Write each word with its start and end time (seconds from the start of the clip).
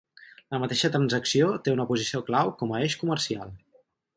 La 0.53 0.59
mateixa 0.63 0.89
transacció 0.95 1.51
té 1.67 1.75
una 1.75 1.87
posició 1.91 2.25
clau 2.31 2.53
com 2.63 2.75
a 2.75 2.81
eix 2.87 2.97
comercial. 3.03 3.55